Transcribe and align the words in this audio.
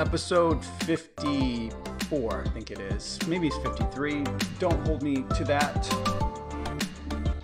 Episode 0.00 0.64
54, 0.86 2.42
I 2.44 2.48
think 2.48 2.72
it 2.72 2.80
is. 2.80 3.16
Maybe 3.28 3.46
it's 3.46 3.58
53. 3.58 4.24
Don't 4.58 4.84
hold 4.88 5.04
me 5.04 5.24
to 5.36 5.44
that. 5.44 5.84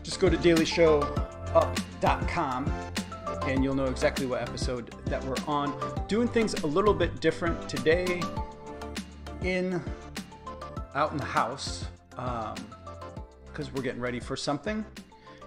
Just 0.03 0.19
go 0.19 0.29
to 0.29 0.37
dailyshowup.com 0.37 2.73
and 3.45 3.63
you'll 3.63 3.77
know 3.77 3.85
exactly 3.85 4.27
what 4.27 4.43
episode 4.43 4.93
that 5.07 5.25
we're 5.25 5.37
on. 5.47 5.73
Doing 6.09 6.27
things 6.27 6.55
a 6.65 6.67
little 6.67 6.93
bit 6.93 7.21
different 7.21 7.69
today 7.69 8.21
in 9.45 9.81
out 10.97 11.13
in 11.13 11.19
the 11.19 11.25
house 11.25 11.85
because 12.11 12.57
um, 12.57 12.65
we're 13.75 13.83
getting 13.83 14.01
ready 14.01 14.19
for 14.19 14.37
something. 14.37 14.85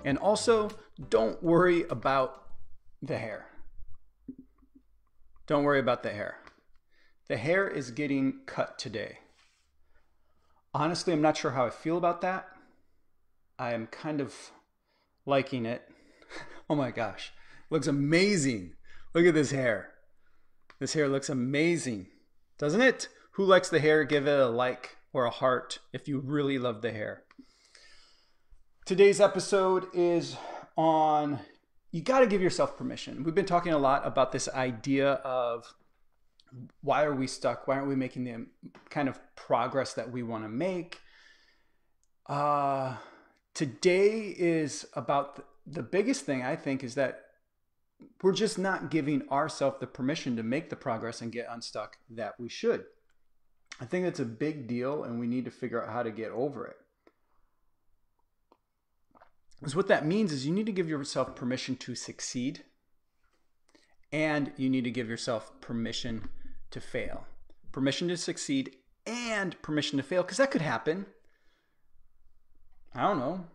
And 0.05 0.17
also, 0.19 0.69
don't 1.09 1.43
worry 1.43 1.83
about 1.89 2.45
the 3.01 3.17
hair. 3.17 3.47
Don't 5.47 5.65
worry 5.65 5.79
about 5.79 6.03
the 6.03 6.09
hair. 6.09 6.37
The 7.27 7.37
hair 7.37 7.67
is 7.67 7.91
getting 7.91 8.41
cut 8.45 8.77
today. 8.77 9.19
Honestly, 10.73 11.13
I'm 11.13 11.21
not 11.21 11.37
sure 11.37 11.51
how 11.51 11.65
I 11.65 11.69
feel 11.69 11.97
about 11.97 12.21
that. 12.21 12.47
I 13.57 13.73
am 13.73 13.87
kind 13.87 14.19
of 14.19 14.51
liking 15.25 15.65
it. 15.65 15.83
oh 16.69 16.75
my 16.75 16.91
gosh. 16.91 17.31
Looks 17.69 17.87
amazing. 17.87 18.73
Look 19.13 19.25
at 19.25 19.33
this 19.33 19.51
hair. 19.51 19.91
This 20.79 20.93
hair 20.93 21.07
looks 21.07 21.29
amazing, 21.29 22.07
doesn't 22.57 22.81
it? 22.81 23.07
Who 23.33 23.45
likes 23.45 23.69
the 23.69 23.79
hair? 23.79 24.03
Give 24.03 24.27
it 24.27 24.39
a 24.39 24.47
like 24.47 24.97
or 25.13 25.25
a 25.25 25.29
heart 25.29 25.79
if 25.93 26.07
you 26.07 26.19
really 26.19 26.57
love 26.57 26.81
the 26.81 26.91
hair. 26.91 27.23
Today's 28.85 29.21
episode 29.21 29.85
is 29.93 30.35
on 30.75 31.39
you 31.91 32.01
got 32.01 32.19
to 32.19 32.27
give 32.27 32.41
yourself 32.41 32.75
permission. 32.75 33.23
We've 33.23 33.35
been 33.35 33.45
talking 33.45 33.71
a 33.71 33.77
lot 33.77 34.05
about 34.05 34.31
this 34.31 34.49
idea 34.49 35.13
of 35.23 35.73
why 36.81 37.03
are 37.03 37.13
we 37.13 37.27
stuck? 37.27 37.67
Why 37.67 37.75
aren't 37.75 37.87
we 37.87 37.95
making 37.95 38.25
the 38.25 38.45
kind 38.89 39.09
of 39.09 39.19
progress 39.35 39.93
that 39.93 40.11
we 40.11 40.23
want 40.23 40.43
to 40.43 40.49
make? 40.49 40.99
Uh, 42.27 42.95
today 43.53 44.33
is 44.37 44.85
about 44.93 45.45
the 45.65 45.83
biggest 45.83 46.25
thing 46.25 46.43
I 46.43 46.55
think 46.55 46.83
is 46.83 46.95
that 46.95 47.21
we're 48.21 48.33
just 48.33 48.57
not 48.57 48.91
giving 48.91 49.27
ourselves 49.29 49.77
the 49.79 49.87
permission 49.87 50.35
to 50.35 50.43
make 50.43 50.69
the 50.69 50.75
progress 50.75 51.21
and 51.21 51.31
get 51.31 51.47
unstuck 51.49 51.97
that 52.09 52.39
we 52.39 52.49
should. 52.49 52.83
I 53.81 53.85
think 53.85 54.05
that's 54.05 54.19
a 54.19 54.25
big 54.25 54.67
deal, 54.67 55.03
and 55.03 55.19
we 55.19 55.27
need 55.27 55.45
to 55.45 55.51
figure 55.51 55.83
out 55.83 55.91
how 55.91 56.03
to 56.03 56.11
get 56.11 56.31
over 56.31 56.67
it. 56.67 56.75
Because 59.59 59.75
what 59.75 59.87
that 59.87 60.05
means 60.05 60.31
is 60.31 60.45
you 60.45 60.53
need 60.53 60.65
to 60.65 60.71
give 60.71 60.89
yourself 60.89 61.35
permission 61.35 61.75
to 61.77 61.95
succeed, 61.95 62.63
and 64.11 64.51
you 64.57 64.69
need 64.69 64.83
to 64.83 64.91
give 64.91 65.09
yourself 65.09 65.59
permission 65.59 66.29
to 66.73 66.81
fail. 66.81 67.25
Permission 67.71 68.07
to 68.09 68.17
succeed 68.17 68.75
and 69.05 69.59
permission 69.61 69.97
to 69.97 70.03
fail, 70.03 70.21
because 70.21 70.37
that 70.37 70.51
could 70.51 70.61
happen. 70.61 71.05
I 72.93 73.01
don't 73.01 73.19
know. 73.19 73.45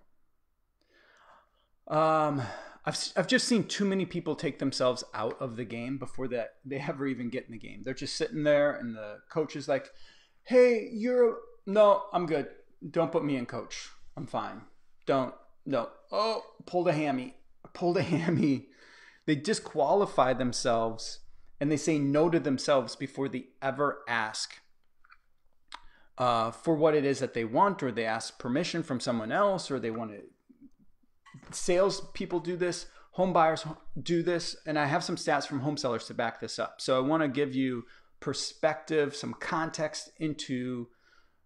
Um, 1.96 2.42
I've, 2.84 2.98
I've 3.16 3.26
just 3.26 3.46
seen 3.46 3.64
too 3.64 3.84
many 3.84 4.04
people 4.04 4.34
take 4.34 4.58
themselves 4.58 5.04
out 5.14 5.40
of 5.40 5.56
the 5.56 5.64
game 5.64 5.98
before 5.98 6.28
that 6.28 6.54
they 6.64 6.78
ever 6.78 7.06
even 7.06 7.30
get 7.30 7.46
in 7.46 7.52
the 7.52 7.58
game. 7.58 7.82
They're 7.84 7.94
just 7.94 8.16
sitting 8.16 8.42
there, 8.42 8.76
and 8.76 8.94
the 8.94 9.18
coach 9.30 9.56
is 9.56 9.68
like, 9.68 9.90
"Hey, 10.42 10.88
you're 10.92 11.38
no, 11.66 12.04
I'm 12.12 12.26
good. 12.26 12.48
Don't 12.90 13.12
put 13.12 13.24
me 13.24 13.36
in, 13.36 13.46
coach. 13.46 13.90
I'm 14.16 14.26
fine. 14.26 14.62
Don't 15.06 15.34
no. 15.66 15.90
Oh, 16.10 16.42
pulled 16.66 16.88
a 16.88 16.92
hammy. 16.92 17.34
Pulled 17.74 17.98
a 17.98 18.02
hammy. 18.14 18.68
They 19.26 19.34
disqualify 19.34 20.32
themselves 20.32 21.20
and 21.60 21.70
they 21.70 21.76
say 21.76 21.98
no 21.98 22.28
to 22.30 22.38
themselves 22.38 22.96
before 22.96 23.28
they 23.28 23.46
ever 23.60 23.98
ask 24.08 24.54
uh, 26.16 26.50
for 26.50 26.74
what 26.74 26.94
it 26.94 27.04
is 27.04 27.20
that 27.20 27.34
they 27.34 27.44
want, 27.44 27.82
or 27.82 27.92
they 27.92 28.04
ask 28.04 28.38
permission 28.38 28.82
from 28.82 29.00
someone 29.00 29.32
else, 29.32 29.70
or 29.70 29.78
they 29.78 29.90
want 29.90 30.10
to. 30.10 30.22
Sales 31.50 32.02
people 32.12 32.40
do 32.40 32.56
this, 32.56 32.86
home 33.12 33.32
buyers 33.32 33.64
do 34.02 34.22
this, 34.22 34.56
and 34.66 34.78
I 34.78 34.86
have 34.86 35.04
some 35.04 35.16
stats 35.16 35.46
from 35.46 35.60
home 35.60 35.76
sellers 35.76 36.06
to 36.06 36.14
back 36.14 36.40
this 36.40 36.58
up. 36.58 36.80
So 36.80 36.96
I 36.96 37.06
want 37.06 37.22
to 37.22 37.28
give 37.28 37.54
you 37.54 37.84
perspective, 38.20 39.14
some 39.14 39.34
context 39.34 40.10
into 40.18 40.88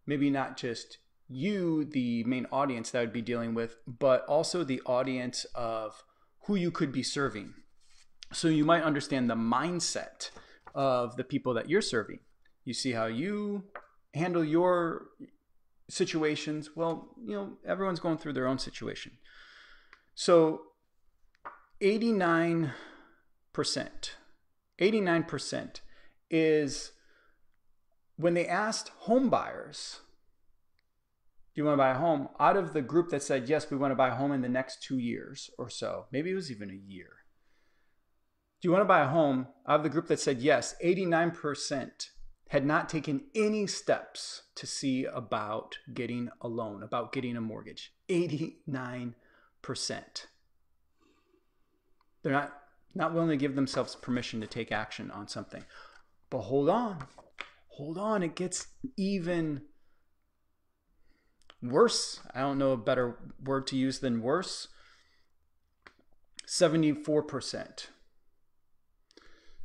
maybe 0.07 0.31
not 0.31 0.57
just 0.57 0.99
you, 1.29 1.85
the 1.85 2.25
main 2.25 2.47
audience 2.51 2.91
that 2.91 2.99
I 2.99 3.03
would 3.03 3.13
be 3.13 3.23
dealing 3.23 3.55
with, 3.55 3.77
but 3.87 4.25
also 4.27 4.65
the 4.65 4.83
audience 4.87 5.45
of 5.55 6.03
who 6.47 6.55
you 6.55 6.71
could 6.71 6.93
be 6.93 7.03
serving. 7.03 7.55
So 8.33 8.49
you 8.49 8.65
might 8.65 8.83
understand 8.83 9.29
the 9.29 9.35
mindset 9.35 10.31
of 10.75 11.17
the 11.17 11.25
people 11.25 11.55
that 11.55 11.69
you're 11.69 11.83
serving. 11.83 12.21
You 12.65 12.75
see 12.75 12.93
how 12.93 13.07
you 13.07 13.65
handle 14.15 14.45
your 14.45 15.07
situations. 15.89 16.71
Well, 16.75 17.15
you 17.23 17.35
know, 17.35 17.53
everyone's 17.67 18.01
going 18.01 18.19
through 18.19 18.33
their 18.33 18.47
own 18.47 18.59
situation. 18.59 19.13
So 20.15 20.63
89%, 21.81 22.73
89% 23.55 25.81
is 26.31 26.93
when 28.17 28.35
they 28.35 28.47
asked 28.47 28.91
home 29.01 29.29
buyers, 29.29 30.01
do 31.55 31.61
you 31.61 31.67
want 31.67 31.75
to 31.75 31.83
buy 31.83 31.91
a 31.91 31.99
home? 31.99 32.29
Out 32.41 32.57
of 32.57 32.73
the 32.73 32.81
group 32.81 33.11
that 33.11 33.23
said, 33.23 33.49
yes, 33.49 33.71
we 33.71 33.77
want 33.77 33.91
to 33.91 33.97
buy 33.97 34.09
a 34.09 34.15
home 34.15 34.33
in 34.33 34.41
the 34.41 34.49
next 34.49 34.83
two 34.83 34.97
years 34.97 35.51
or 35.59 35.69
so, 35.69 36.07
maybe 36.11 36.31
it 36.31 36.35
was 36.35 36.51
even 36.51 36.71
a 36.71 36.75
year. 36.75 37.11
Do 38.63 38.69
you 38.69 38.73
want 38.73 38.83
to 38.83 38.89
buy 38.89 39.01
a 39.01 39.09
home? 39.09 39.49
Out 39.67 39.81
of 39.81 39.83
the 39.83 39.89
group 39.89 40.07
that 40.07 40.21
said 40.21 40.41
yes, 40.41 40.77
89% 40.85 42.11
had 42.51 42.65
not 42.65 42.89
taken 42.89 43.23
any 43.35 43.67
steps 43.67 44.43
to 44.55 44.69
see 44.69 45.05
about 45.05 45.79
getting 45.93 46.29
a 46.41 46.47
loan, 46.47 46.85
about 46.85 47.13
getting 47.13 47.37
a 47.37 47.41
mortgage. 47.41 47.93
89%. 48.09 49.15
They're 52.23 52.33
not, 52.33 52.53
not 52.95 53.13
willing 53.13 53.31
to 53.31 53.37
give 53.37 53.57
themselves 53.57 53.97
permission 53.97 54.41
to 54.41 54.47
take 54.47 54.71
action 54.71 55.11
on 55.11 55.27
something. 55.27 55.65
But 56.31 56.43
hold 56.43 56.69
on, 56.69 57.05
hold 57.67 57.99
on, 57.99 58.23
it 58.23 58.37
gets 58.37 58.69
even 58.97 59.63
worse. 61.61 62.21
I 62.33 62.41
don't 62.41 62.59
know 62.59 62.71
a 62.71 62.77
better 62.77 63.19
word 63.43 63.67
to 63.69 63.77
use 63.77 63.99
than 63.99 64.23
worse. 64.23 64.69
74%. 66.47 67.87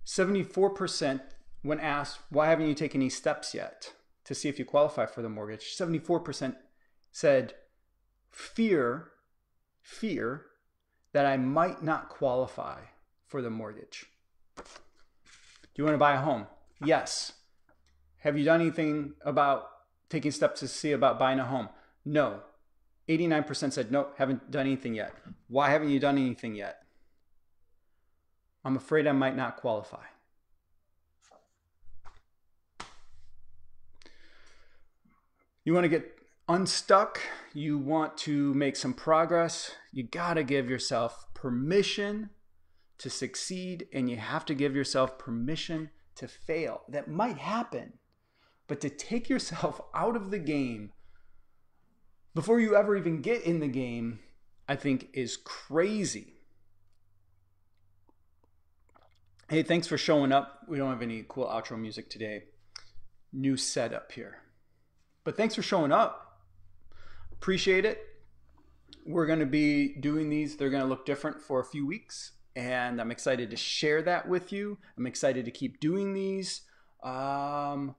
74% 0.07 1.19
when 1.63 1.79
asked, 1.81 2.19
why 2.29 2.47
haven't 2.47 2.67
you 2.67 2.73
taken 2.73 3.01
any 3.01 3.09
steps 3.09 3.53
yet 3.53 3.91
to 4.23 4.33
see 4.33 4.47
if 4.47 4.57
you 4.57 4.63
qualify 4.63 5.05
for 5.05 5.21
the 5.21 5.29
mortgage? 5.29 5.75
74% 5.77 6.55
said, 7.11 7.55
fear, 8.31 9.09
fear 9.81 10.45
that 11.11 11.25
I 11.25 11.35
might 11.35 11.83
not 11.83 12.07
qualify 12.07 12.79
for 13.25 13.41
the 13.41 13.49
mortgage. 13.49 14.05
Do 14.55 14.63
you 15.75 15.83
want 15.83 15.95
to 15.95 15.99
buy 15.99 16.13
a 16.13 16.21
home? 16.21 16.47
Yes. 16.83 17.33
Have 18.19 18.37
you 18.37 18.45
done 18.45 18.61
anything 18.61 19.13
about 19.25 19.67
taking 20.09 20.31
steps 20.31 20.61
to 20.61 20.69
see 20.69 20.93
about 20.93 21.19
buying 21.19 21.39
a 21.39 21.45
home? 21.45 21.67
No. 22.05 22.43
89% 23.09 23.73
said, 23.73 23.91
no, 23.91 24.07
haven't 24.17 24.51
done 24.51 24.65
anything 24.65 24.95
yet. 24.95 25.13
Why 25.49 25.69
haven't 25.69 25.89
you 25.89 25.99
done 25.99 26.17
anything 26.17 26.55
yet? 26.55 26.83
I'm 28.67 28.75
afraid 28.75 29.07
I 29.07 29.13
might 29.13 29.37
not 29.37 29.55
qualify. 29.55 30.03
You 35.63 35.73
want 35.73 35.85
to 35.85 35.89
get 35.89 36.17
unstuck, 36.49 37.21
you 37.53 37.77
want 37.77 38.17
to 38.17 38.53
make 38.55 38.75
some 38.75 38.93
progress, 38.93 39.71
you 39.93 40.03
got 40.03 40.33
to 40.33 40.43
give 40.43 40.69
yourself 40.69 41.33
permission 41.33 42.29
to 42.97 43.09
succeed 43.09 43.87
and 43.93 44.09
you 44.09 44.17
have 44.17 44.43
to 44.47 44.53
give 44.53 44.75
yourself 44.75 45.17
permission 45.17 45.89
to 46.15 46.27
fail. 46.27 46.81
That 46.89 47.07
might 47.07 47.37
happen, 47.37 47.93
but 48.67 48.81
to 48.81 48.89
take 48.89 49.29
yourself 49.29 49.79
out 49.95 50.17
of 50.17 50.29
the 50.29 50.39
game 50.39 50.91
before 52.35 52.59
you 52.59 52.75
ever 52.75 52.97
even 52.97 53.21
get 53.21 53.43
in 53.43 53.61
the 53.61 53.69
game, 53.69 54.19
I 54.67 54.75
think 54.75 55.07
is 55.13 55.37
crazy. 55.37 56.36
Hey, 59.49 59.63
thanks 59.63 59.87
for 59.87 59.97
showing 59.97 60.33
up. 60.33 60.59
We 60.67 60.77
don't 60.77 60.89
have 60.89 61.01
any 61.01 61.23
cool 61.25 61.45
outro 61.45 61.79
music 61.79 62.09
today. 62.09 62.43
new 63.31 63.55
setup 63.55 64.11
here. 64.11 64.39
But 65.23 65.37
thanks 65.37 65.55
for 65.55 65.61
showing 65.61 65.93
up. 65.93 66.41
Appreciate 67.31 67.85
it. 67.85 67.99
We're 69.05 69.25
going 69.25 69.39
to 69.39 69.45
be 69.45 69.95
doing 70.01 70.29
these, 70.29 70.57
they're 70.57 70.69
going 70.69 70.83
to 70.83 70.87
look 70.89 71.05
different 71.05 71.41
for 71.41 71.61
a 71.61 71.65
few 71.65 71.87
weeks. 71.87 72.33
And 72.57 72.99
I'm 72.99 73.09
excited 73.09 73.49
to 73.51 73.55
share 73.55 74.01
that 74.01 74.27
with 74.27 74.51
you. 74.51 74.79
I'm 74.97 75.07
excited 75.07 75.45
to 75.45 75.51
keep 75.51 75.79
doing 75.79 76.13
these. 76.13 76.63
Um, 77.01 77.95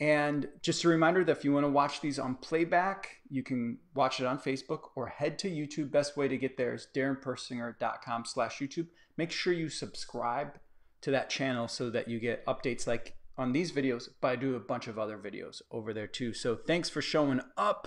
and 0.00 0.48
just 0.62 0.84
a 0.84 0.88
reminder 0.88 1.24
that 1.24 1.36
if 1.36 1.44
you 1.44 1.52
want 1.52 1.64
to 1.64 1.70
watch 1.70 2.00
these 2.00 2.18
on 2.18 2.36
playback, 2.36 3.18
you 3.28 3.42
can 3.42 3.80
watch 3.94 4.18
it 4.18 4.24
on 4.24 4.38
Facebook 4.38 4.90
or 4.94 5.08
head 5.08 5.38
to 5.40 5.50
YouTube. 5.50 5.90
Best 5.90 6.16
way 6.16 6.26
to 6.26 6.38
get 6.38 6.56
there 6.56 6.72
is 6.72 6.88
darrenpersinger.com 6.94 8.24
slash 8.24 8.60
YouTube. 8.60 8.86
Make 9.18 9.30
sure 9.30 9.52
you 9.52 9.68
subscribe 9.68 10.58
to 11.06 11.12
that 11.12 11.30
channel 11.30 11.68
so 11.68 11.88
that 11.88 12.08
you 12.08 12.18
get 12.18 12.44
updates 12.46 12.84
like 12.84 13.14
on 13.38 13.52
these 13.52 13.70
videos, 13.70 14.08
but 14.20 14.26
I 14.32 14.34
do 14.34 14.56
a 14.56 14.60
bunch 14.60 14.88
of 14.88 14.98
other 14.98 15.16
videos 15.16 15.62
over 15.70 15.94
there 15.94 16.08
too. 16.08 16.32
So 16.32 16.56
thanks 16.56 16.90
for 16.90 17.00
showing 17.00 17.40
up. 17.56 17.86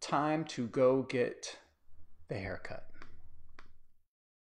Time 0.00 0.44
to 0.46 0.66
go 0.66 1.02
get 1.02 1.58
the 2.26 2.34
haircut. 2.34 2.88